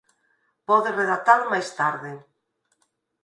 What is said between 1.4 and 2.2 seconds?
máis tarde.